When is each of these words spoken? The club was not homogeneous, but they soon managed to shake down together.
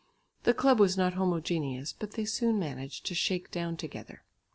The 0.45 0.55
club 0.55 0.79
was 0.79 0.97
not 0.97 1.13
homogeneous, 1.13 1.93
but 1.93 2.13
they 2.13 2.25
soon 2.25 2.57
managed 2.57 3.05
to 3.05 3.13
shake 3.13 3.51
down 3.51 3.77
together. 3.77 4.23